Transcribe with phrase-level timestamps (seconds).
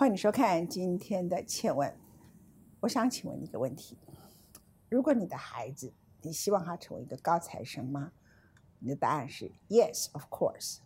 [0.00, 1.94] 欢迎收看今天的倩问。
[2.80, 3.98] 我想请问你一个问题：
[4.88, 5.92] 如果你的孩子，
[6.22, 8.10] 你希望他成为一个高材生吗？
[8.78, 10.78] 你的答案是 Yes, of course。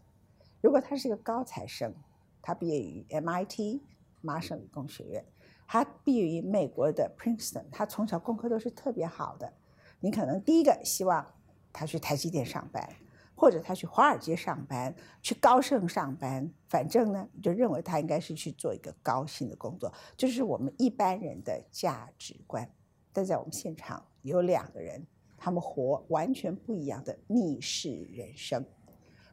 [0.60, 1.94] 如果他是一个高材生，
[2.42, 3.82] 他毕业于 MIT
[4.20, 5.24] 麻省理工学院，
[5.68, 9.52] 他毕业于美国的 Princeton，他从小功课都是特别好的。
[10.00, 11.24] 你可能第一个希望
[11.72, 12.96] 他去台积电上班。
[13.36, 22.68] 或者他去华尔街上班，去高盛上班，反正呢，就认为他应该是去做一个高薪的工作，就是我们一般人的价值观。
[23.12, 25.04] 但在我们现场有两个人，
[25.36, 28.64] 他们活完全不一样的逆世人生。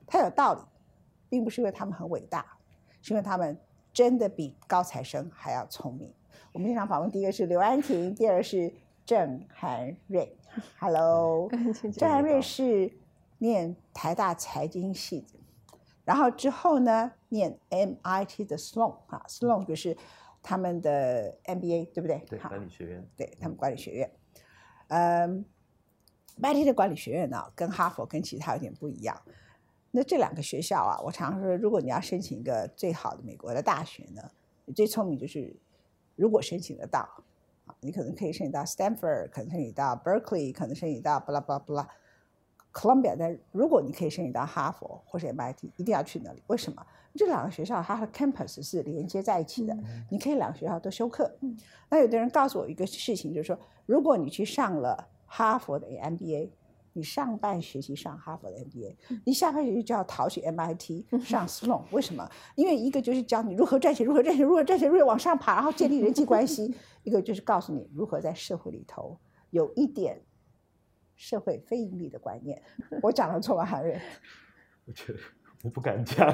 [0.05, 0.61] 他有道理，
[1.29, 2.45] 并不是因为他们很伟大，
[3.01, 3.57] 是因为他们
[3.93, 6.13] 真的比高材生还要聪明。
[6.51, 8.73] 我们现场访问第一个是刘安婷，第二个是
[9.05, 10.35] 郑涵瑞。
[10.79, 11.49] Hello，
[11.97, 12.91] 郑涵瑞是。
[13.41, 15.25] 念台大财经系，
[16.05, 19.97] 然后之后呢，念 MIT 的 Sloan 啊，Sloan 就是
[20.43, 22.23] 他们的 MBA，对不对？
[22.29, 23.09] 对，管理学院。
[23.17, 24.11] 对他们管理学院。
[24.89, 25.43] 嗯
[26.37, 29.19] ，MIT 的管理学院呢，跟哈佛跟其他有点不一样。
[29.89, 34.21] 那这两个学校啊，我常说，如果你要申请一个最好的美国的大学呢，
[34.65, 35.59] 你最聪明就是
[36.15, 36.99] 如果申请得到
[37.65, 41.89] 啊，你可能可以申请到 Stanford，可能申请到 Berkeley，可能申请到巴拉巴拉巴拉。
[42.73, 46.41] Columbia，但如果你可以申请到哈佛或者 MIT，一定要去那里。
[46.47, 46.85] 为什么？
[47.13, 49.77] 这两个学校它的 campus 是连接在一起的，
[50.09, 51.29] 你可以两个学校都修课。
[51.89, 56.49] 那有的人告诉我一个事情，就是说，如果你去上了哈佛的 MBA，
[56.93, 61.81] 你上半学期上哈佛的 MBA，你下半学期就要逃去 MIT 上 Sloan。
[61.91, 62.25] 为什么？
[62.55, 69.17] 因为一个就是教你如何赚钱，如何赚钱，如何赚钱，如何往上爬，然后建立人际关系； 一个就是告诉你如何在社会里头
[69.49, 70.21] 有一点。
[71.21, 72.59] 社会非盈利的观念，
[73.03, 73.95] 我讲了错吗，韩瑞？
[74.85, 75.19] 我觉得
[75.61, 76.33] 我不敢讲，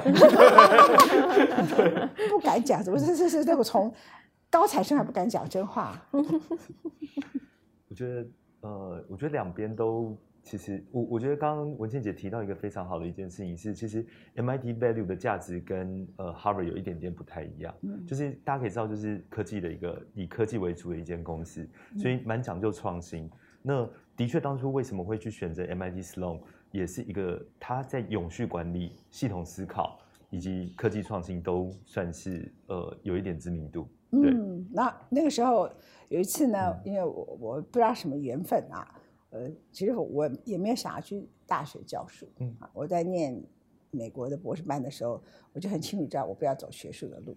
[2.30, 3.44] 不敢讲，怎么是是是？
[3.44, 3.92] 那我从
[4.48, 6.02] 高材生还不敢讲真话。
[7.86, 8.26] 我觉得
[8.62, 14.02] 呃，我觉得两边都其实，我我觉得刚刚文倩姐提到一个非常好的一件事情是，其实
[14.36, 17.74] MIT value 的价值跟呃 Harvard 有一点点不太一样，
[18.06, 23.30] 就是大家可以知道，就是科技的一个以科技为主的一间公司，所以蛮讲究创新。
[23.68, 23.86] 那
[24.16, 26.40] 的确，当初为什么会去选择 MIT Sloan，
[26.72, 33.86] 也是一个他在永续管理、系统思考以及科技创新都算是呃有一点知名度。
[34.12, 35.68] 嗯，那那个时候
[36.08, 38.98] 有一次呢，因为我我不知道什么缘分啊，
[39.28, 42.26] 呃，其实我也没有想要去大学教书。
[42.38, 43.38] 嗯，我在念
[43.90, 47.36] 美国的博士班的时候，我就很清楚知道我不要走学术的路，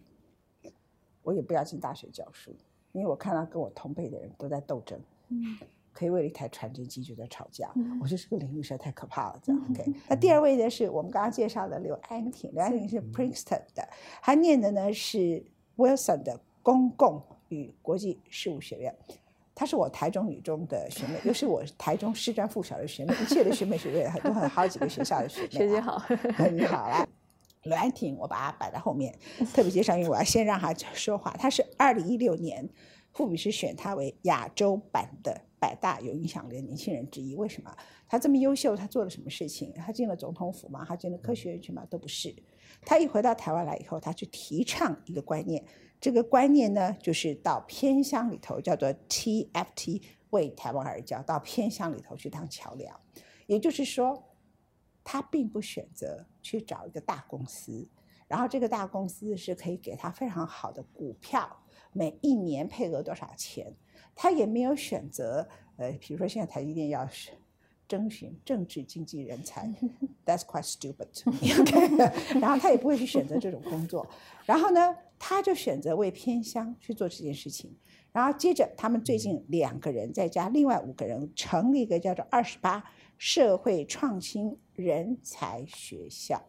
[1.23, 2.55] 我也不要进大学教书，
[2.93, 4.97] 因为我看到跟我同辈的人都在斗争。
[5.27, 5.57] 嗯。
[5.93, 7.69] 可以为了一台传真机就在吵架，
[8.01, 9.39] 我觉得这个领域实在太可怕了。
[9.43, 9.93] 这样，OK。
[10.07, 13.87] 那第二位呢，是我们刚刚介绍的刘安婷，刘安婷是 Princeton 的，
[14.21, 15.43] 她念的呢是
[15.77, 18.95] Wilson 的公共与国际事务学院。
[19.53, 25.49] 她是我台中女中的学妹，又是我台中师专附小的学妹，一切的学妹学院很多很好几个学校的学妹。
[25.49, 26.01] 学姐好，
[26.51, 27.07] 你好来。
[27.63, 29.13] 刘安婷，我把她摆在后面，
[29.53, 31.35] 特别介绍，因为我要先让她说话。
[31.37, 32.67] 她是二零一六年，
[33.13, 35.41] 富比士选她为亚洲版的。
[35.61, 37.71] 百大有影响力的年轻人之一，为什么
[38.07, 38.75] 他这么优秀？
[38.75, 39.71] 他做了什么事情？
[39.73, 40.83] 他进了总统府吗？
[40.83, 41.85] 他进了科学院去吗？
[41.87, 42.35] 都不是。
[42.83, 45.63] 他一回到台湾来以后，他去提倡一个观念，
[45.99, 50.01] 这个观念呢，就是到偏乡里头，叫做 TFT，
[50.31, 52.99] 为台湾而教，到偏乡里头去当桥梁。
[53.45, 54.35] 也就是说，
[55.03, 57.87] 他并不选择去找一个大公司，
[58.27, 61.61] 然后这个大公司是可以给他非常好的股票，
[61.93, 63.75] 每一年配额多少钱。
[64.21, 67.31] 他也没有选择，呃，比如说现在台积电要是
[67.87, 69.67] 征询政治经济人才，
[70.23, 71.07] That's quite stupid。
[72.39, 74.07] 然后他也不会去选择这种工作，
[74.45, 77.75] 然后呢，他就选择为偏乡去做这件事情。
[78.11, 82.83] 然后接着，他们最近两个人再加另外五个人，成立一个叫做“二十八
[83.17, 86.43] 社会创新人才学校”。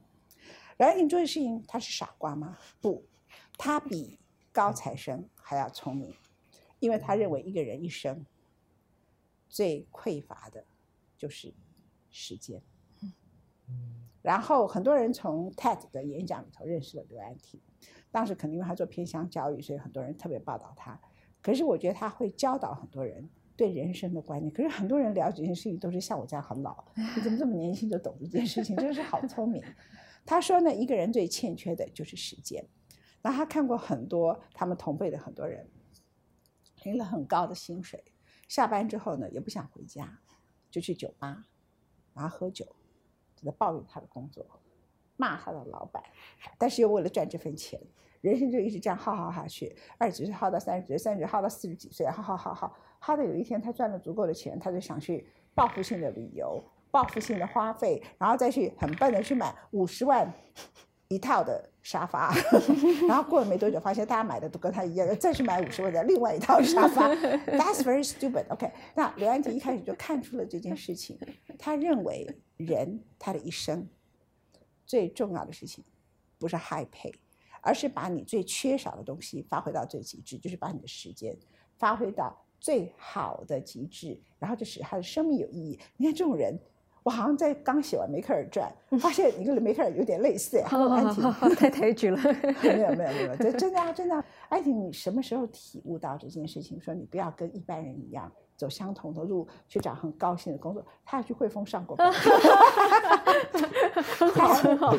[0.77, 2.59] 然后你做的事情，他是傻瓜吗？
[2.83, 3.07] 不，
[3.57, 4.19] 他比
[4.53, 6.13] 高材生还要聪明。
[6.83, 8.27] 因为他认为一个人一生
[9.49, 10.65] 最匮乏的
[11.17, 11.55] 就是
[12.11, 12.61] 时间。
[14.21, 17.61] 然后很多人从 TED 的演讲里头认识了刘安婷，
[18.11, 21.01] 当时可能因为他做偏乡教育，所以很多人特别报道他。
[21.41, 24.53] 可是我觉得他会教导很多人对人生的观念。
[24.53, 28.75] 可是很多人了解这件事情都是像我这样很老，你怎么这么年轻就懂这件事情？
[28.77, 29.63] 真的是好聪明。
[30.27, 32.65] 他说呢，一个人最欠缺的就是时间。
[33.23, 35.65] 那他看过很多他们同辈的很多人。
[36.85, 38.03] 领了很高的薪水，
[38.49, 40.19] 下班之后呢，也不想回家，
[40.71, 41.45] 就去酒吧，
[42.15, 42.65] 然后喝酒，
[43.37, 44.47] 就在抱怨他的工作。
[45.19, 46.03] 骂他的老板，
[46.59, 47.79] 但是又为了赚这份钱，
[48.23, 49.77] 人生就一直这样耗耗下去。
[49.97, 60.29] 二十几岁耗到三十岁，三十岁耗到四十几岁，耗耗耗耗，耗到有一天他赚了足够的钱，他就想去报复性的旅游，报复性的花费，然后再去很笨的去买五十万
[61.07, 62.33] 一套的沙发，
[63.09, 67.09] 然后过了没多久，发现大家买的都跟他一样，再去买五十万的另外一套沙发。
[67.47, 68.47] That's very stupid.
[68.51, 71.19] OK，那刘安迪一开始就看出了这件事情，
[71.59, 73.89] 他认为人他的一生
[74.87, 75.85] 最重要的事情
[76.39, 77.13] 不是 high pay，
[77.61, 81.37] 而是把你最缺少的东西发挥到最极致，就是把你的时间
[81.79, 85.81] 发挥到最好的极致，然后就使他的生命有意义。
[85.97, 86.57] 你看这种人。
[87.03, 90.63] 我好像在刚写完《梅克尔传 》，发现你跟梅克尔有点类似。
[90.63, 92.17] 好，安婷太抬举了。
[92.63, 94.25] 没有没有没有，这 真的啊真的。
[94.49, 96.81] 安婷，你什么时候体悟到这件事情？
[96.81, 100.85] 说你不要跟一般人一样走相同的路去找很高兴的工作。
[101.05, 102.13] 他要去汇丰上过班，
[104.35, 104.95] 好很好。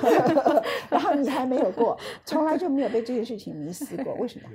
[0.89, 4.13] 然后你还没有过，从来就没有被这件事情迷死过。
[4.15, 4.49] 为什么？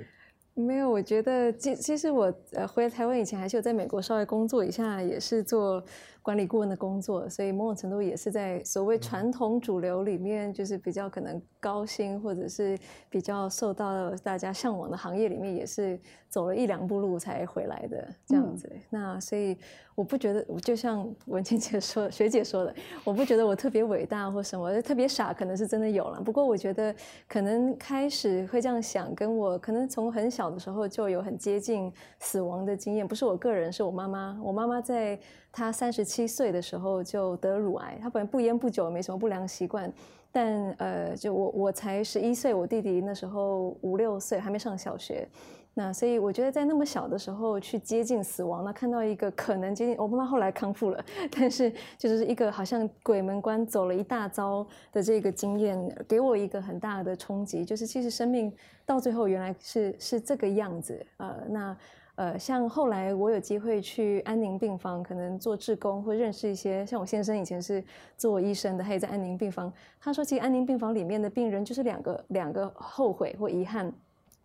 [0.55, 5.83] 没有，我觉得其其实我呃回台湾以前还是有在美国稍微工作一下，也是做。
[6.21, 12.77] 管理顾问的工作，所以某种程度也是在所谓传统主流里面，就是比较可能高薪或者是
[13.09, 18.69] 比较受到大家向往的行业里面，也是走了一两步路才回来的这样子。
[18.89, 19.57] 那所以
[19.95, 26.21] 我不觉得，就像文静姐说、学姐说的，我不觉得我特别伟大或什么，特别傻，可能是真的有了。
[26.21, 26.93] 不过我觉得
[27.27, 34.39] 可能开始会这样想，跟我可能从很小的时候就有很接近死亡的经验，不是我个人，是我妈妈。
[34.43, 35.17] 我妈妈在。
[35.51, 39.91] 他三十七岁的时候就得乳癌，他本来不烟不酒，没什么不良习惯，
[40.31, 45.27] 但呃，就我我才十一岁，我弟弟那时候五六岁，还没上小学，
[45.73, 51.03] 那所以我觉得在那么小的时候去接近死亡，那看到一个可能接近，我妈妈后来康复了，
[51.35, 58.53] 但是就是一个好像鬼门关走了一大遭的这个经验，给我一个很大的冲击，就是其实生命
[58.85, 61.75] 到最后原来是是这个样子，呃，那。
[62.19, 67.81] 呃，像后来我有机会去安宁病房，可能做志工或认识一些，像我先生以前是
[68.17, 69.71] 做医生的，他也在安宁病房。
[70.01, 73.89] 他说，其实安宁病房里面的病人就是两个两个后悔或遗憾，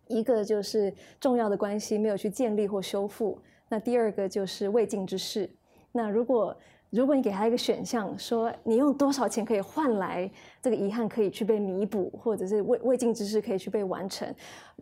[0.07, 3.37] 一个就是重要的关系没有去建立或修复，
[3.67, 5.49] 那第二个就是未尽之事。
[5.91, 6.55] 那如果
[6.91, 10.29] 如果你给他一个选项，说你用多少钱可以换来
[10.61, 14.33] 这个遗憾可以去被弥补，或者是未未尽之事可以去被完成，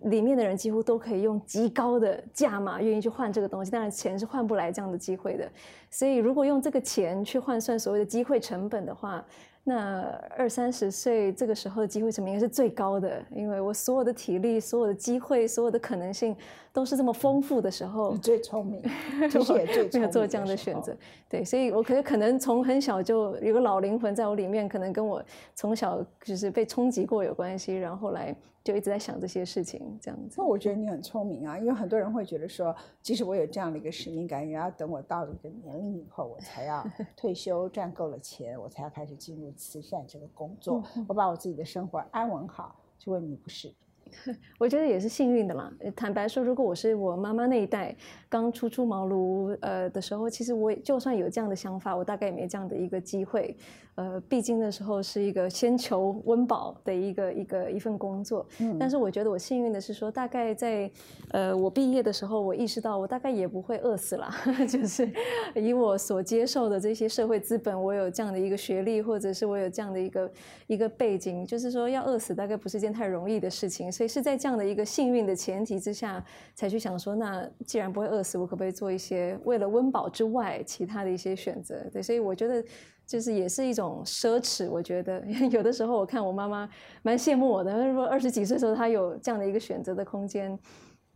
[0.04, 3.72] 里面的人几乎都可以用极高的价码愿意去换这个东西。
[3.72, 5.50] 当然，钱是换不来这样的机会的。
[5.90, 9.26] 所以，如果用这个钱去换算所谓的机会成本的话，
[9.66, 10.02] 那
[10.38, 16.36] 二三十岁这个时候的机会成本应该是最高的，因为我所有的体力、所有的机会、所有的可能性
[16.74, 18.12] 都是这么丰富的时候。
[18.12, 18.84] 你最聪明，
[19.30, 20.94] 就是也最没有做这样的选择。
[21.30, 25.24] 对，所以我可可能从很小就有个老灵魂在我里面，可能跟我
[25.56, 28.36] 从小就是被冲击过有关系，然后后来。
[28.64, 30.36] 就一直在想这些事情，这样子。
[30.38, 36.86] 那我觉得你很聪明啊，因为很多人会觉得说，即使我有这样的一个使命感，也要等我到了一个年龄以后，我才要
[37.18, 42.76] 退休赚够了钱，我才要开始进入慈善这个工作，我把我自己的生活安稳好。
[42.98, 43.70] 就问你不是？
[44.60, 45.74] 我觉得也是幸运的啦。
[45.96, 47.94] 坦白说，如果我是我妈妈那一代
[48.30, 53.58] 刚初出茅庐呃的时候，其实我就算有这样的想法，我大概也没这样的一个机会。
[53.96, 60.90] 呃，必经的时候是一个先求温饱的一个一个一份工作，嗯，但是我觉得我幸运的是说，大概在
[61.30, 64.32] 呃我毕业的时候，我意识到我大概也不会饿死了，
[64.68, 65.08] 就是
[65.54, 70.32] 以我所接受的这些社会资本，我有这样的一个学历，或者是我有这样的一个
[70.66, 76.24] 一个背景，就是说要饿死大概不是件太容易的事情，所以是在这样的一个幸运的前提之下，
[76.56, 81.76] 才去想说，那既然不会饿死，我可不可以做一些为了温饱之外其他的一些选择？
[81.92, 82.64] 对，所以我觉得。
[83.06, 86.68] 就是也是一种奢侈，我觉得 有的时候我看我妈妈
[87.02, 90.58] 蛮羡慕我的，如果二十几岁的时候她有这样的一个选择的空间。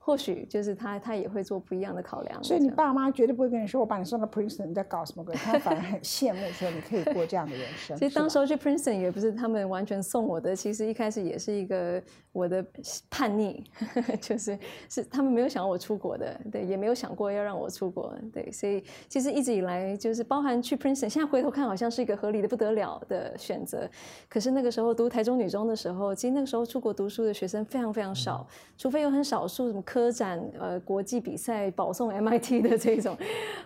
[0.08, 2.42] 或许就是他，他也会做不一样的考量。
[2.42, 7.94] 所以你爸妈绝对不会跟你说：“我把你送到 Princeton，你在搞什么鬼？”他反而很羡慕，说你可以过这样的人生。
[8.00, 12.66] 其实当时候去 Princeton 也不是他们完全送我的，其实一开始也是一个我的
[13.10, 13.62] 叛逆，
[14.22, 23.86] 就是是他们没有想要我出国的，对，也没有想过要让我出国，对，所以其实一直以来就是包含去 Princeton，现在回头看好像是一个合理的不得了的选择。
[24.30, 28.48] 可是那个时候读台中女中的时候，其实那个时候出国读书的学生非常非常少，
[28.78, 33.18] 除非有很少数什么科展呃国际比赛保送 MIT 的这种，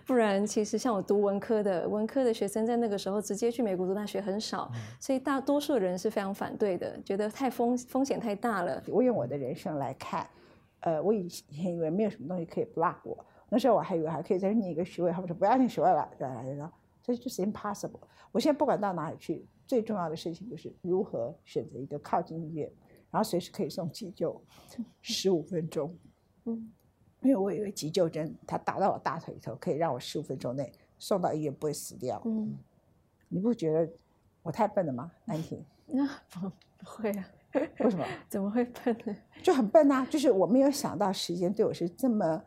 [0.06, 8.82] 不然其实像我读文科的，文科的学生在那个时候直接去美国读大学很少，所以大多数人是非常反对的，觉得太风风险太大了。
[8.88, 10.28] 我用我的人生来看，
[10.80, 16.72] 呃，我以前以为没有什么东西可以 block 我，那时候我还以为还可以再念一个学位，他们说不要念学位了，对吧？
[17.04, 18.00] 这就是 impossible。
[18.32, 19.46] 我现在不管到哪里去。
[19.68, 22.70] 最重要的事情就是如何选择一个靠近医院，
[23.10, 24.42] 然后随时可以送急救，
[25.02, 25.98] 十五分钟。
[26.46, 26.72] 嗯
[27.22, 32.20] 因为我有一个急救针，它打到我大腿里头，可以让我十五分钟内送到医院不会死掉。
[32.26, 32.58] 嗯，
[33.30, 33.88] 你不觉得
[34.42, 35.64] 我太笨了吗，安婷？
[35.86, 37.30] 那不不会啊，
[37.80, 38.04] 为什么？
[38.28, 39.16] 怎么会笨呢？
[39.44, 40.04] 就很笨啊！
[40.10, 42.44] 就是我没有想到时间对我是这么，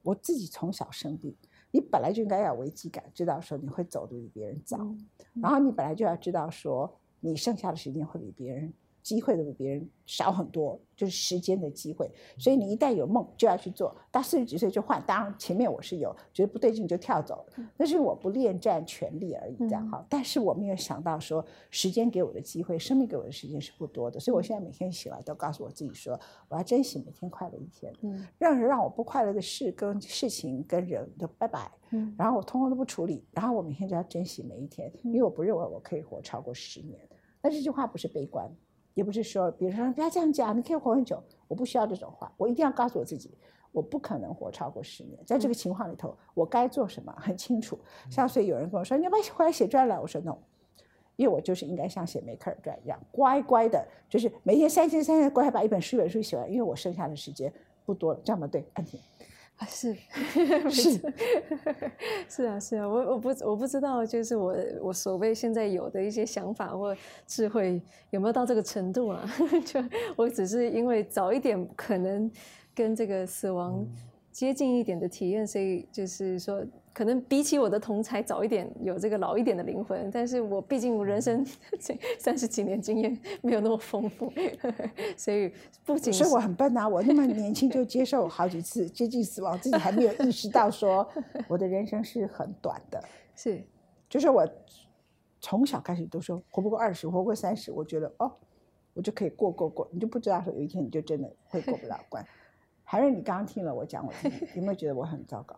[0.00, 1.36] 我自己从小生病，
[1.72, 5.06] 你本来就应该要有危机感，知道说你会走得比别人早，嗯
[5.42, 8.72] 然后你本来就要知道说你剩下的时间会比别人
[9.10, 12.08] 机会都比别人少很多，就是时间的机会。
[12.38, 15.02] 所以你一旦有梦就要去做，到四十几岁就换。
[15.04, 20.06] 当然前面我是有觉得不对劲就跳走了，那是我不恋战权力而已，这样嗯哈。
[20.08, 26.16] 但是我没有想到说时间给我的机会，生命给我的时间是不多的，所以我现在每天醒来都告诉我自己说，
[26.48, 31.68] 我要珍惜每天快乐一天，嗯任何让我不快乐的事跟事情跟人都拜拜。
[31.90, 37.00] 嗯然后我通通都不处理，然后我每天就要珍惜每一天，因为我不认为我可以活超过十年。
[37.42, 38.48] 但这句话不是悲观，
[38.94, 43.36] 也不是说比如说不要这样讲，你可以活很久，我不需要这种话，我一定要告诉我自己，
[43.72, 45.18] 我不可能活超过十年。
[45.24, 47.78] 在这个情况里头，我该做什么很清楚。
[48.10, 50.00] 像所以有人跟我说，你要不要回来写传了？
[50.00, 50.36] 我说 no。
[51.16, 57.52] 因为我就是应该像写梅克尔传一样，乖乖的，就是每天三天三天乖乖把一本书一本书写完，因为我剩下的时间
[57.84, 58.46] 不多了，这样吗？
[58.46, 58.98] 对，安婷。
[59.60, 59.94] 啊，是
[60.70, 61.00] 是
[62.28, 69.22] 是啊是啊，我我不我不知道，就是我我所谓现在有的一些想法或智慧有没有到这个程度啊？
[69.66, 69.78] 就
[70.16, 72.30] 我只是因为早一点可能
[72.74, 73.86] 跟这个死亡
[74.32, 76.64] 接近一点的体验，所以就是说，
[77.00, 81.42] 可能比起我的同才早一点有这个老一点的灵魂，但是我毕竟我人生
[81.78, 84.30] 这三十几年经验没有那么丰富，
[85.16, 85.50] 所以
[85.82, 86.86] 不仅是所以我很笨啊！
[86.86, 91.08] 我那么年轻就接受好几次接近死亡，自己还没有意识到说
[91.48, 93.02] 我的人生是很短的。
[93.34, 93.64] 是
[94.06, 94.46] 就是我
[95.40, 98.30] 从小开始都说活不过二十，活不过三十，我觉得哦，
[98.92, 102.22] 我就可以过过过，你就不知道说有一天你就真的会过不了关。
[102.84, 105.56] 海瑞，你刚刚听了我讲我自己，有没有觉得我很糟糕？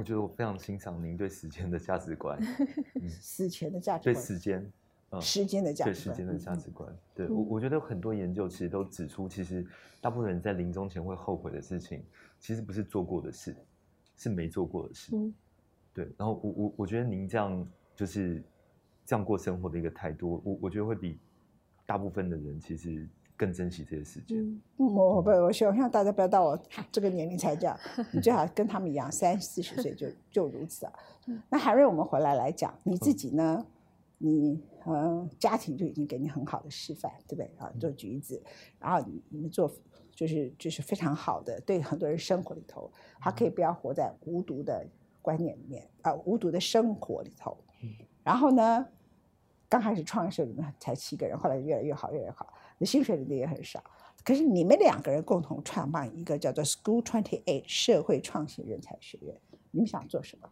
[0.00, 2.40] 我觉得我非常欣赏您对时间的价值观，
[3.10, 4.72] 死前的价值观对观，时间，
[5.10, 6.96] 嗯，时间的价值观，对时间的价值观。
[7.14, 9.62] 对我，我觉得很多研究其实都指出，其实
[10.00, 12.02] 大部分人在临终前会后悔的事情，
[12.38, 13.54] 其实不是做过的事，
[14.16, 15.14] 是没做过的事。
[15.14, 15.34] 嗯
[15.92, 18.42] 对，然后我我我觉得您这样就是
[19.04, 21.18] 这样过生活的一个态度，我我觉得会比
[21.84, 23.06] 大部分的人其实
[23.40, 24.38] 更珍惜这些时间。
[24.38, 27.74] 嗯嗯我我不，我希望大家不要到我这个年龄才这样，
[28.12, 30.92] 你最好跟他们一样，三四十岁就就如此啊。
[31.48, 33.64] 那海瑞，我们回来来讲，你自己呢？
[34.18, 37.72] 你呃，家庭就已经给你很好的示范，对不对啊？
[37.80, 38.42] 做橘子，
[38.78, 39.72] 然后你你们做
[40.14, 44.86] 就是就是非常好的，对很多人生活里头，他可以不要活在无毒的
[45.22, 47.56] 观念里面啊、无毒的生活里头。
[48.22, 48.86] 然后呢，
[49.70, 53.82] 刚开始创业的时候你们才七个人，后来越来越好，越来越好，那薪水领的也很少。
[54.24, 59.34] 可是你们两个人共同创办一个叫做 School Twenty Eight 社会创新人才学院，
[59.70, 60.48] 你们想做什么？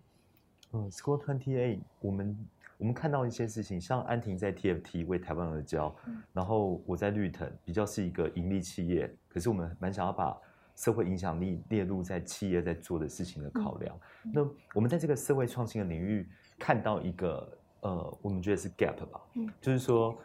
[0.73, 5.94] 嗯，School Twenty Eight，我们我们看到一些事情，像安婷在 TFT 为台湾而教，
[6.32, 10.37] 然后我在绿藤比较是一个盈利企业，可是我们蛮想要把
[10.76, 13.99] 社会影响力列入在企业在做的事情的考量。
[14.32, 16.26] 那我们在这个社会创新的领域
[16.58, 20.16] 看到一个呃，我们觉得是 gap 吧，嗯就是说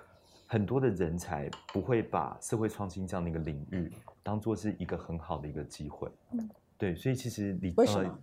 [0.53, 3.91] 很多的人才不会把社会创新这样的一个领域
[4.21, 6.07] 当做是一个很好的一个机会。
[6.33, 6.47] 嗯。
[6.77, 8.07] 对，所以其实你为什么？
[8.07, 8.19] 呃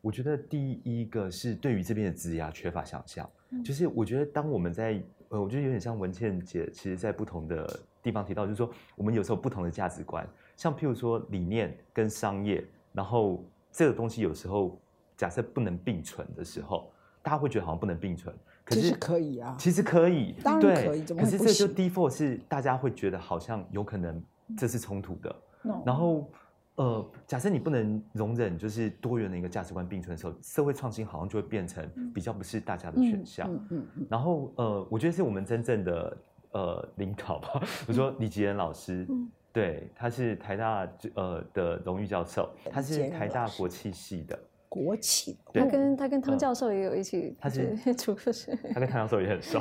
[0.00, 3.64] 我觉得第一个是对于这边的职涯缺乏想象，嗯。
[3.64, 10.24] 就是我觉得当我们在呃，我觉得有点像文倩姐，其实在不同的地方提到，就是说我们有时候不同的价值观，
[10.56, 14.78] 像譬如说理念跟商业，然后这个东西有时候
[15.16, 16.92] 假设不能并存的时候，
[17.22, 18.32] 大家会觉得好像不能并存，
[18.66, 19.56] 可是其实可以啊。
[19.58, 20.88] 其实可以，当然对。
[20.88, 24.22] 可以可是这就 default 是大家会觉得好像有可能
[24.58, 26.28] 这是冲突的，No 然后，
[26.74, 33.48] 呃，假设你不能容忍就是多元的一个价值观并存的时候，社会创新好像就会变成比较不是大家的选项。
[33.50, 36.16] 嗯嗯嗯然后，呃，我觉得是我们真正的
[36.50, 37.60] 呃领导吧。
[37.86, 39.30] 比如说李吉仁老师，嗯。
[39.52, 44.38] 对，他是台大呃的荣誉教授，他是台大国际系的，
[44.76, 49.58] 国企的，他跟他跟汤嗯教授也有一起， 他是对出过是，他跟汤教授也很熟，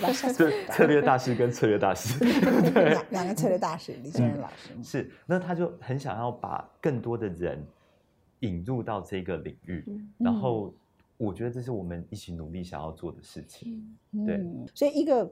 [0.00, 2.24] 把下次对，策略大师跟策略大师。
[2.24, 7.62] 两两个策略大师李建仁老师，是，那他就很想要把更多的人
[8.40, 10.72] 引入到这个领域，嗯然后
[11.16, 13.96] 我觉得这是我们一起努力想要做的事情。
[14.24, 15.28] 对嗯，所以一个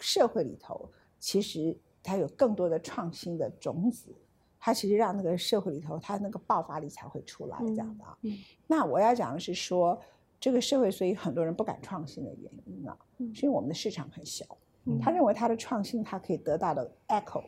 [0.00, 4.10] 社会里头，其实它有更多的创新的种子，
[4.58, 8.16] 它其实让那个社会里头它那个爆发力才会出来这样的啊。
[8.22, 8.36] 嗯
[8.66, 9.98] 那我要讲的是说，
[10.40, 14.44] 这个社会，所以很多人不敢创新的原因啊，嗯是因为我们的市场很小。
[14.84, 17.44] 嗯他认为他的创新，他可以得到的 echo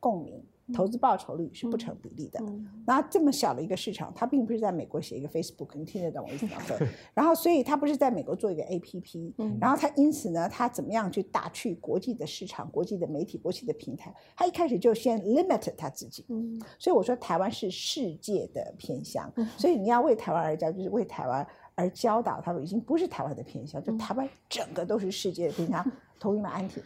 [0.00, 2.38] 共鸣、投资报酬率是不成比例的。
[2.40, 6.52] 嗯那这么小的一个市场，它并不是在美国写一个 Facebook，你听得懂我意思吗？
[6.68, 6.88] 对。
[7.14, 14.14] 然后，所以他不是在美国做一个 APP，嗯然后他因此呢，他怎么样去打去国际的市场、国际的媒体、国际的平台？
[14.36, 16.24] 他一开始就先 limit 他自己。
[16.28, 25.84] 嗯所以我说台湾是世界的偏乡嗯，所以你要为台湾而教，就是为台湾而教导他们，已经不是台湾的偏向，就嗯台湾整个都是世界的偏向。
[26.20, 26.82] 同意吗，安婷？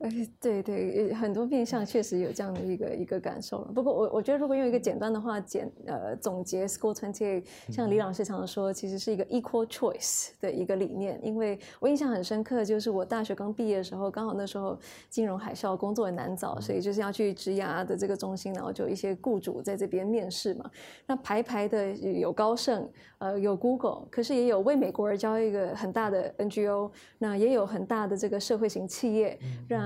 [0.00, 3.72] 哎，对对，呃很多面向确实有这样的一个一个感受了。
[3.74, 11.20] 不过我我觉得，如果用一个简单的话简呃总结 School Twenty 像李老师常常说，其实是一个 equal choice 的一个理念。
[11.22, 14.78] 因为我印象很深刻，就是我大学刚毕业的时候，刚好那时候
[15.10, 20.70] 金融海啸，工作也难找，所以就是要去职涯的这个中心，然后就有一些雇主在这边面试嘛。
[21.06, 22.88] 那排排的有高盛，
[23.18, 29.38] 呃，有 Google，可是也有为美国而交一个很大的 NGO，那也有很大的这个社会型企业，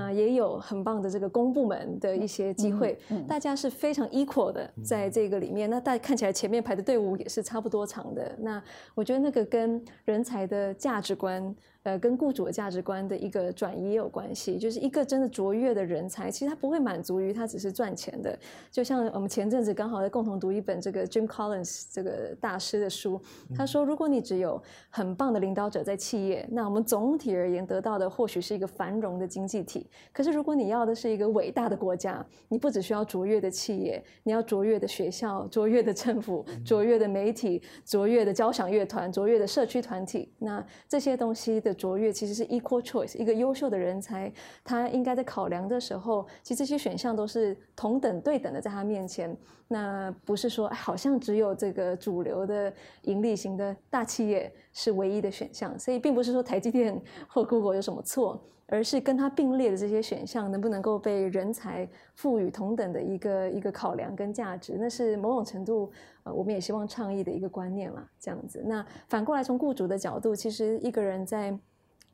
[0.05, 5.67] 那也有很棒的这个公部门的一些机会，嗯大家是非常 equal 的在这个里面。
[5.67, 8.35] 那大家看起来前面排的队伍也是差不多长的。
[8.39, 8.61] 那
[8.93, 11.55] 我觉得那个跟人才的价值观。
[11.85, 18.35] 呃，跟雇主的价值观的一个转移也有关系，就是一个真的卓越的人才，其实他不会满足于他只是赚钱的。
[18.71, 23.21] 就像我们前阵子刚好在共同读一本这个 Jim Collins 这个大师的书，
[23.55, 29.85] 他说，如果你只有很棒的领导者在企业，那我们总体而言得到的或许是一个繁荣的经济体。
[30.11, 44.31] 可是如果你要的是一个伟大的国家，你不只需要卓越的企业，你要卓越的学校、卓越的政府、卓越的媒体、卓越的交响乐团、卓越的社区团体，那这些东西的卓越其实是 equal choice，一个优秀的人才，
[44.63, 49.37] 他应该在考量的时候，其实这些选项都是同等对等的在他面前。
[49.67, 65.91] 那不是说，好像只有这个主流的盈利型的大企业是唯一的选项，所以并不是说台积电或 Google 有什么错，而是跟它并列的这些选项能不能够被人才赋予同等的一个一个考量跟价值，那是某种程度，
[66.23, 68.63] 呃，我们也希望倡议的一个观念啦，这样子。
[68.65, 71.57] 那反过来从雇主的角度，其实一个人在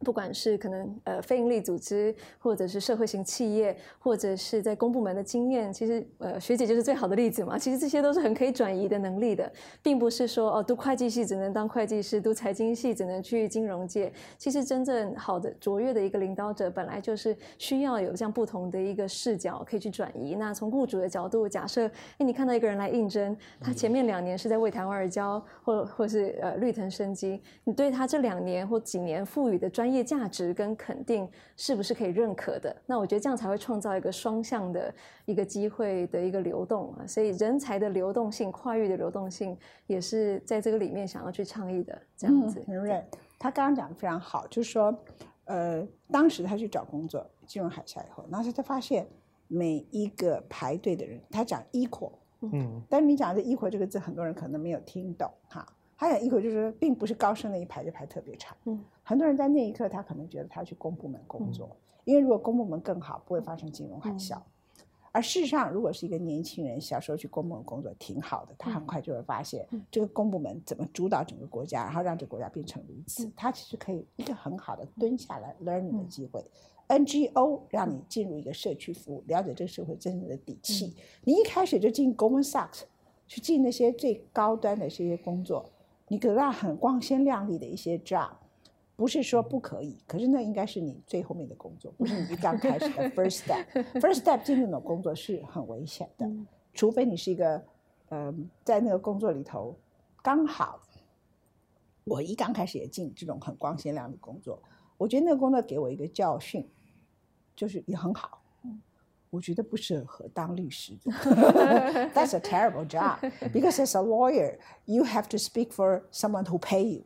[0.03, 7.57] 不管是可能呃非营利组织，或者是社会型企业，或者是在公部门的经验，其实呃学姐就是最好的例子嘛。
[7.57, 14.11] 其实这些都是很可以转移的能力的，并不是说哦读会计系只能当会计师，读财经系只能去金融界。
[14.37, 20.35] 其实真正好的卓越的一个领导者，本来就是需要有这样不同的一个视角可以去转移。
[20.35, 21.85] 那从雇主的角度，假设
[22.17, 31.27] 哎你看到一个人来应征，他前面两年是在为台湾而教，或或是呃绿藤生机，你对他这两年或几年赋予的专业价值跟肯定，
[31.57, 32.75] 是不是可以认可的？
[32.85, 34.93] 那我觉得这样才会创造一个双向的
[35.25, 37.05] 一个机会的一个流动啊。
[37.05, 42.63] 所以人才的流动性、跨域的流动性，也是在这个里面想要去倡议的这样子。
[42.67, 43.03] 嗯，对，
[43.37, 44.95] 他刚刚讲的非常好，就是说，
[45.45, 49.05] 呃，当时他去找工作，进入海峡以后，然后他发现
[49.47, 55.65] 每一个排队的人，他讲 equal，嗯但是你讲的 equal 这个字，很多人可能没有听懂哈。
[56.01, 61.69] 他讲 equal 就是并不是高升那一排就排特别长，嗯，很多人在那一刻他可能觉得他去公部门工作，
[62.05, 64.35] 因为如果公部门更好，不会发生金融海啸。
[65.11, 73.31] 而事实上，如果是一个年轻人小时候去公部门工作挺好的，他很快就会发现这个公部门怎么主导整个国家，然后让这个国家变成如此。
[73.35, 76.43] 他其实可以一个很好的蹲下来 learning 的机会。
[76.87, 80.95] NGO 让你进入一个社区服务，了解这个社会真正的底气。
[81.25, 82.85] 你一开始就进 Goldman Sachs，
[83.27, 85.69] 去进那些最高端的这些工作，
[86.11, 88.31] 你得到很光鲜亮丽的一些 job，
[88.97, 93.65] 不是说不可以，可是那应该是你最后面的工作，不是你一刚开始的 first step。
[93.97, 96.29] first step 进那种工作是很危险的，
[96.73, 97.63] 除非你是一个，
[98.09, 99.73] 呃，在那个工作里头
[100.21, 100.81] 刚好，
[102.03, 104.61] 我一刚开始也进这种很光鲜亮丽的工作，
[104.97, 106.69] 我觉得那个工作给我一个教训，
[107.55, 108.40] 就是也很好。
[109.31, 111.11] 我觉得不适合当律师的，
[112.13, 113.17] That's a terrible job
[113.51, 117.03] because as a lawyer you have to speak for someone who pay you。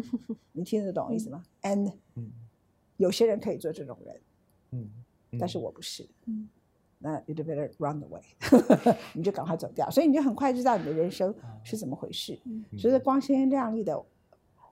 [0.52, 2.32] 你听得懂意思吗？And 嗯
[2.98, 4.20] 有些人可以做这种人，
[4.72, 4.90] 嗯，
[5.38, 6.06] 但是我不是。
[6.26, 6.48] 嗯
[7.02, 8.20] 那 you better run away，
[9.14, 9.90] 你就赶快走掉。
[9.90, 12.38] 所以你就很快知道你的人生是怎么回事。
[12.76, 13.98] 所以光鲜亮丽的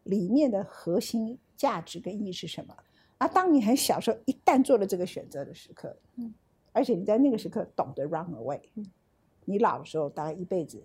[0.02, 2.76] 里面的核心价值跟意义是什么？
[3.16, 6.34] 啊，当你很小时候一旦做了这个选择的时刻，嗯
[6.78, 8.86] 而且你在那个时刻懂得 run away，、嗯
[9.50, 10.78] 你老的时候大概一辈子，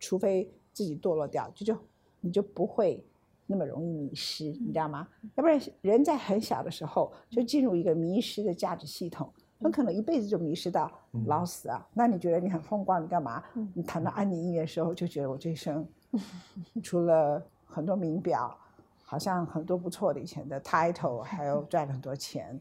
[0.00, 1.78] 除非自己堕落掉，就就
[2.20, 3.04] 你就不会
[3.46, 5.06] 那么容易迷失，你知道吗？
[5.34, 9.30] 要不然人在很小的时候就进入一个迷失的价值系统，
[9.60, 10.90] 很可能一辈子就迷失到
[11.26, 11.86] 老死啊。
[11.92, 13.44] 那你觉得你很风光，你干嘛？
[13.74, 15.86] 你谈到安妮音乐的时候，就觉得我这一生
[16.82, 18.58] 除了很多名表，
[19.04, 22.58] 好像很多不错的以前的 title，还有赚了很多钱，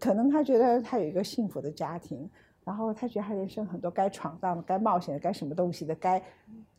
[0.00, 2.28] 可能他觉得他有一个幸福的家庭，
[2.64, 6.22] 然后他觉得他人生很多该闯荡的、该冒险的、该什么东西的、该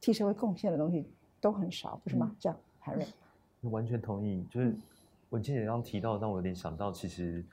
[0.02, 1.06] 替社会贡献的东西
[1.40, 2.36] 都很少，不是吗？
[2.40, 3.06] 这样，海瑞，
[3.70, 4.46] 完全同意。
[4.50, 4.76] 就是
[5.30, 7.44] 文倩姐刚刚提到，让我有点想到，其实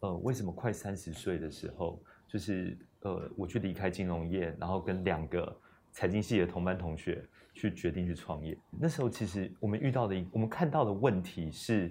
[0.00, 1.98] 呃，为什么快三十岁的时候，
[2.28, 5.56] 就是呃，我去离开金融业，然后跟两个
[5.92, 7.24] 财经系的同班同学。
[7.58, 11.90] 去决定去创业，那时候其实我们遇到的一，我们看到的问题是，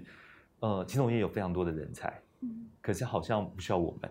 [0.60, 4.10] 呃，金融业有非常多的人才，嗯，可是好像不需要我们。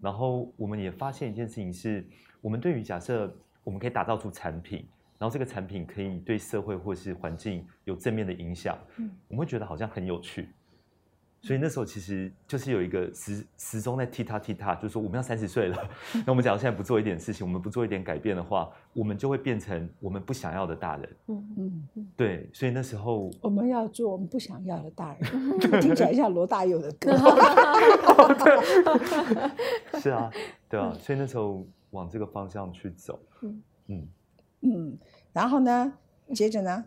[0.00, 2.04] 然后我们也发现一件事情是，
[2.40, 3.30] 我们对于假设
[3.62, 4.86] 我们可以打造出产品，
[5.18, 10.48] 然后这个产品可以对社会或是环境有正面的影响，嗯，我们会觉得好像很有趣。
[11.44, 15.76] 所以那时候其实就是有一个时时钟在踢踏踢踏，就是说我们要三十岁了，
[16.24, 21.06] 那我们假如现在不做一点事情，我们不做一点改变的话，我们就会变成我们不想要的大人。
[21.26, 27.14] 嗯嗯嗯，对，所以那时候我们要做我们不想要的大人， 听起来像罗大佑的歌。
[30.00, 30.30] 是啊，
[30.70, 33.20] 对啊，所以那时候往这个方向去走。
[33.42, 34.08] 嗯嗯
[34.62, 34.98] 嗯，
[35.30, 35.92] 然后呢，
[36.34, 36.82] 接着呢？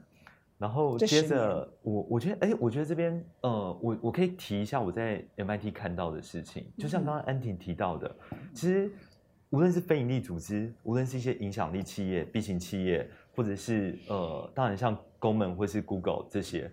[0.59, 8.15] 然后接着，我我觉得，哎，我觉得这边，呃，我我可以提一下我在 MIT 看到的事情，就像刚刚安婷提到的，
[8.55, 8.91] 其实
[9.51, 16.71] 无论是非营利组织，无论是一些影响力企业、B 型企业，或者是呃，当然像 Goldman 或是 Google 这些，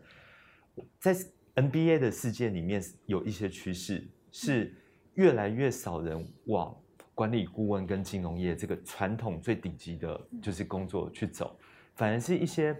[0.99, 1.15] 在
[1.55, 4.75] NBA 的世界里面有一些趋势，是
[5.13, 6.75] 越来越少人往
[7.15, 11.55] 管理顾问跟金融业这个传统最顶级的就是工作去走，
[11.97, 12.75] 反而是一些。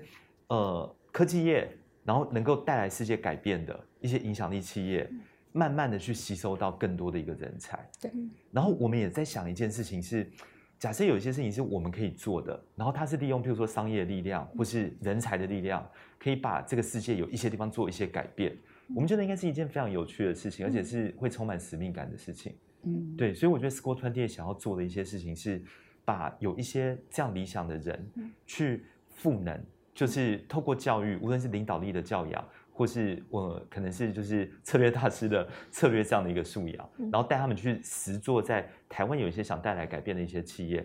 [0.49, 1.69] 呃，科技业，
[2.05, 5.11] 然后能够带来世界改变的一些影响力企业，
[5.53, 7.89] 慢慢的去吸收到更多的一个人才。
[8.01, 8.11] 对。
[8.53, 10.31] 然后我们也在想一件事情是，
[10.79, 18.55] 假设有一些事情是我们可以做的，然后它是利用，譬如说商业力量或是人才的力量，可以把这个世界有一些地方做一些改变。
[18.95, 22.55] 我们觉得应该是一件非常有趣的事情，而且是会充满使命感的事情。
[22.83, 23.17] 嗯。
[23.17, 25.63] 对，所以我觉得 School Twenty 想要做的一些事情是，
[26.05, 28.13] 把有一些这样理想的人
[28.45, 29.59] 去赋能。
[29.95, 40.85] 就是透过教育，无论是领导力的教养，或是我可能是就是策略大师的策略这样的一个素养，然后带他们去实做在台湾有一些想带来改变的一些企业，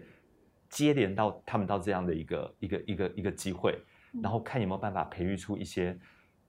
[0.69, 3.75] 接连到他们到这样的一个一个一个一个机会，
[4.21, 5.97] 然后看有没有办法培育出一些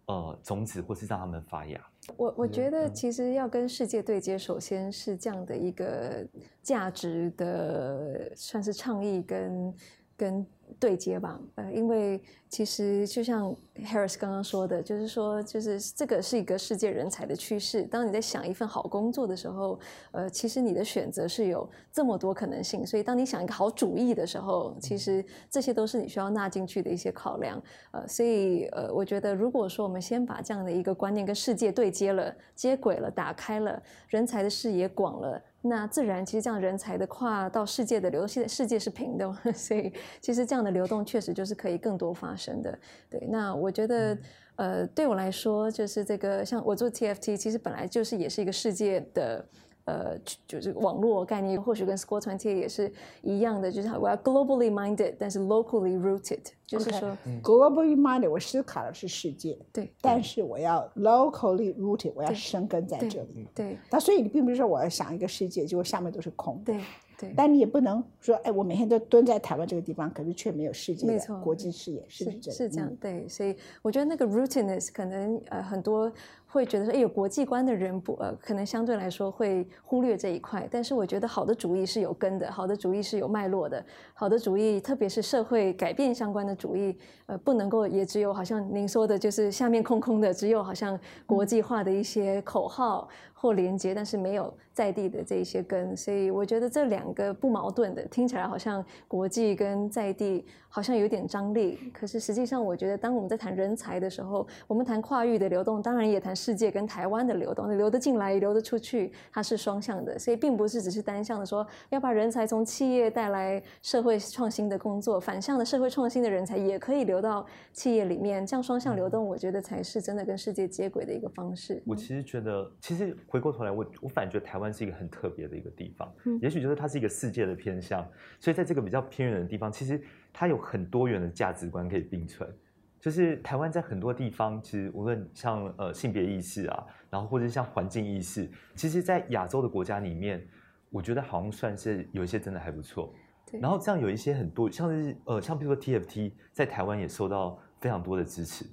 [0.04, 1.80] 呃种子，或是让他们发芽。
[2.18, 6.28] 我我觉得其实要跟世界对接，首先是这样的一个
[6.62, 9.74] 价值的算是倡议跟
[10.14, 10.46] 跟。
[10.78, 17.82] 对接吧，呃，因为其实就像 Harris 刚刚说的，就是说，就是这个是一个世界人才的趋势。
[17.84, 19.78] 当你在想一份好工作的时候，
[20.12, 22.86] 呃，其实你的选择是有这么多可能性。
[22.86, 27.62] 所以，当你想一个好主意的时候，其实这些都是你需要纳进去的一些考量。
[27.92, 35.40] 呃，所以，呃，我觉得如果说我们先把这样的一个观念跟世界对接了、接轨了、打开了，人才的视野广了。
[35.62, 42.78] 那自然，其实这样人才的跨到世界的流，现在世界是平的， 所以其实这样的流动确实就是可以更多发生的。
[43.10, 44.18] 对，那我觉得，
[44.56, 49.44] 呃，对我来说，就是这个像我做 TFT，其实本来就是也是一个世界的。
[49.90, 63.76] 呃，就是网络概念，或许跟 Score Twenty 也是一样的，就是我要 globally minded，但是 locally rooted，就是说 globally minded，我思考的是世界，对，但是我要 locally rooted，我要生根在这里，对。
[63.90, 66.78] 那所以你并不是说我要想一个世界，结果下面都是空，对
[67.18, 67.34] 对。
[67.36, 72.52] 但你也不能说，哎，我每天都蹲在台湾这个地方，可是却没有世界的国际视野，是不是？
[72.52, 73.28] 是这样，对。
[73.28, 76.12] 所以我觉得那个 rootedness 可能呃很多。
[76.50, 80.66] 会觉得说，哎，有国际观的人不呃，可能相对来说会忽略这一块。
[80.70, 83.84] 但是我觉得好的主义是有根的，好的主义是有脉络的，
[84.14, 93.08] 好的主义，特别是社会改变相关的主义，呃，不能够也只有好像您说的，就是下面空空的，只有好像国际化的一些口号。
[93.40, 101.90] 或连接，但是没有在地的这一些根，所以我觉得这两个不矛盾的，听起来好像国际跟在地好像有点张力。
[101.90, 121.82] 可是实际上，我觉得当我们在谈人才的时候，我们谈跨域的流动，当然也谈世界跟台湾的流动，流得进来，流得出去，它是双向的，所以并不是只是单向的说要把人才从企业带来社会创新的工作，反向的社会创新的人才也可以流到企业里面，这样双向流动，我觉得才是真的跟世界接轨的一个方式。
[121.86, 123.16] 我其实觉得，其实。
[123.30, 128.04] 回过头来，我我反觉得台湾是一个很特别的一个地方，嗯也许就是它是一个世界的偏向，
[128.40, 132.52] 所以在这个比较偏远的地方，其实它有很多元的价值观可以并存。
[132.98, 140.46] 就是台湾在很多地方，其实无论像呃性别意识啊，然后或者像环境意识，其实，在亚洲的国家里面，
[140.90, 143.14] 我觉得好像算是有一些真的还不错。
[143.58, 148.66] 然后这样有一些很多，像是呃像比如说 TFT 在台湾也受到非常多的支持。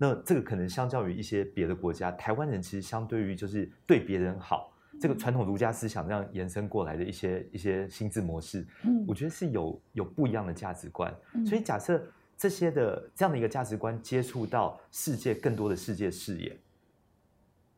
[0.00, 11.12] 那这个可能相较于一些别的国家，台湾人其实相对于就是对别人好，这个传统儒家思想这样延伸过来的一些一些心智模式，嗯我觉得是有有不一样的价值观。
[11.34, 12.00] 嗯所以假设
[12.36, 16.56] 这些的这样的一个价值观接触到世界更多的世界视野，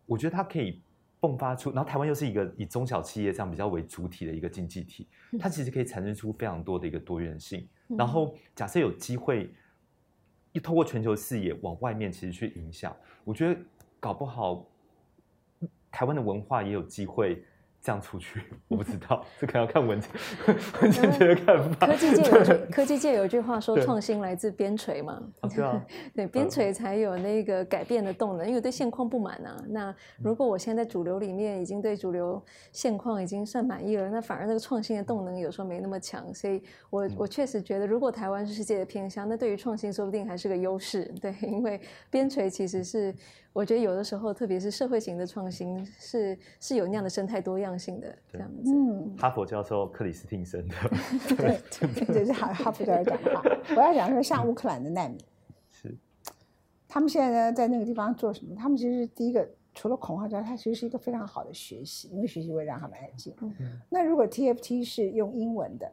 [0.05, 0.83] 我觉得它可以
[1.23, 7.67] 迸发出，然后台湾又是一个以中小企业这样比较为主体的一个经济体，它其实可以产生出非常多的一个多元性。
[7.97, 9.51] 然后假设有机会，
[10.53, 13.61] 一透过全球视野往外面其实去影响，我觉得
[13.99, 14.67] 搞不好
[15.91, 17.45] 台湾的文化也有机会
[17.83, 18.43] 这样出去。
[18.69, 20.01] 我不知道， 这可能要看文
[20.83, 21.87] 文倩姐的看法。
[21.87, 25.23] 科技界有句科技界有句话说，创新来自边陲嘛。
[25.41, 29.57] 啊对啊，对，边陲才有那个改变的动能，因为对现况不满啊。
[29.69, 36.33] 那如果我现在主流里面已经对主流现况已经算满意了，那反而那个创新的动能有时候没那么强。
[36.35, 41.13] 所以我我确实觉得，如果台湾是世界的偏乡，那对于创新说不定还是个优势。
[41.21, 43.15] 对，因为边陲其实是
[43.53, 48.73] 我觉得有的时候，特别是社会型的创新，是是有那样的生态多样性的这样子。
[48.73, 50.75] 嗯，哈佛教授克里斯汀森的，
[51.37, 51.61] 对，
[52.07, 53.43] 这是哈哈佛教授讲的话。
[53.77, 55.19] 我要讲说，像乌克兰的难民，
[55.73, 55.97] 是
[56.87, 58.55] 他们现在呢在那个地方做什么？
[58.55, 63.35] 他们其实第一个除了恐慌之外，它其实是一个非常好的学习，因为学习会让他们安静。
[63.41, 63.53] 嗯
[63.89, 65.93] 那如果 TFT 是用英文的，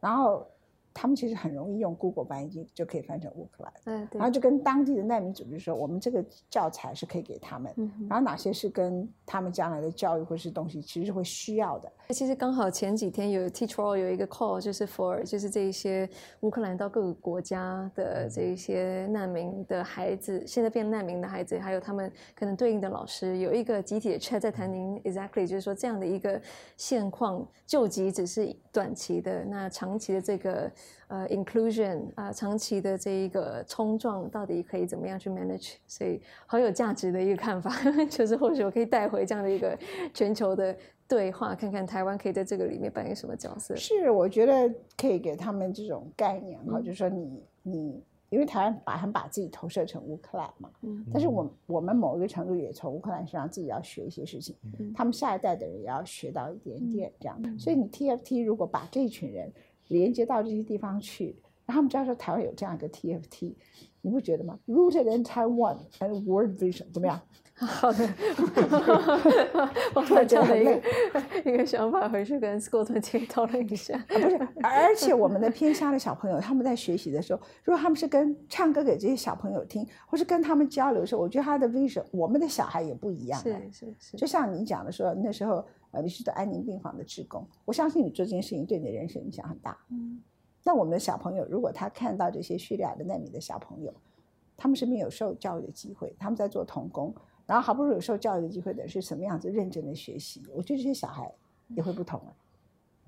[0.00, 0.44] 然后
[0.92, 11.90] 他们其实很容易用 Google 翻译机就可以翻成乌克兰，嗯，对然后，就跟当地的难民组织说，我们这个教材是可以给他们，嗯然后哪些是跟他们将来的教育或是东西其实是会需要的。
[12.10, 16.08] 其实刚好前几天有 Teach for All 有一个 call，就是 for 就是这一些
[16.40, 26.40] 乌克兰到各个国家的这一些难民的孩子，现在变难民的孩子，还有他们可能对应的老师，有一个集体的 chat 在谈您 exactly 就是说这样的一个
[26.76, 30.70] 现况，救急只是短期的，那长期的这个
[31.08, 35.74] 呃 inclusion 啊、长期的这一个冲撞到底可以怎么样去 manage？
[35.86, 37.70] 所以好有价值的一个看法，
[38.08, 39.78] 就是或许我可以带回这样的一个
[40.14, 40.76] 全球的
[41.08, 43.74] 对话，看看台湾可以在这个里面扮演什么角色。
[43.74, 57.58] 是，我觉得可以给他们这种概念哈，嗯就是说你你，因为台湾把很把自己投射成乌克兰嘛，嗯但是我我们某一个程度也从乌克兰身上自己要学一些事情，嗯他们下一代的人也要学到一点点这样。
[57.58, 59.50] 所以你 TFT 如果把这一群人
[59.90, 63.54] 连接到这些地方去，然后我们知道说台湾有这样一个 TFT，
[64.00, 67.20] 你不觉得吗？Rooted in Taiwan and World Vision 怎么样？
[67.62, 68.08] 好的，
[69.94, 70.80] 我把这样的一个
[71.44, 73.94] 一个想法回去跟 Scott 姐讨论一下。
[73.98, 83.60] 啊，不是，而且我们的偏乡的小朋友，他们在学习的时候，如果他们是跟唱歌给这些小朋友听，或是跟他们交流的时候，我觉得他的 vision，我们的小孩也不一样、是啊。
[83.70, 89.76] 是是，就像你讲的说，那时候呃，你是做安宁病房的职工，我相信你做这件事情对你的人生影响很大。
[89.90, 90.22] 嗯
[90.62, 93.92] 那我们的小朋友，如果他看到这些叙利亚的难民的小朋友，
[94.58, 97.14] 他们身边有受教育的机会，他们在做童工，
[97.46, 101.32] 然后好不容易有受教育的机会的是什么样子认真的学习，我觉得这些小孩
[101.68, 102.36] 也会不同啊。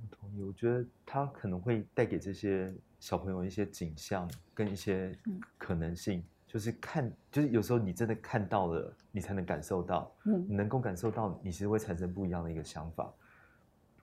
[0.01, 13.11] 我同意，我觉得他可能会带给这些小朋友一些景象跟一些嗯可能性，就是看，就是有时候你真的看到了，你才能感受到，嗯你能够感受到，你其实会产生不一样的一个想法。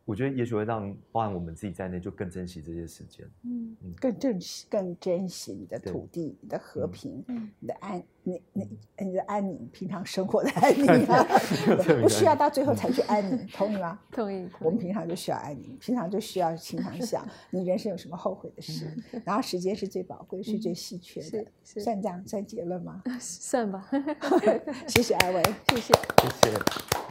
[0.10, 3.24] 我觉得也许会让包含我们自己在内，就更珍惜这些时间。
[3.44, 8.68] 嗯更珍惜、更珍惜你的土地、你的和嗯平、嗯你的安、你你
[8.98, 11.24] 你的安宁，平常生活的安宁啊
[12.02, 14.00] 不需要到最后才去安宁，同意吗？
[14.12, 14.50] 同意。
[14.62, 18.92] 我们平常就需要安宁，平常就需要经常想你人生有什么后悔的事，
[19.24, 23.04] 然后时间是最宝贵、是最稀缺的算这样算结论吗？
[23.20, 23.88] 算吧，
[24.88, 25.44] 谢谢艾薇。
[25.70, 25.94] 谢谢。
[26.42, 27.09] 谢谢。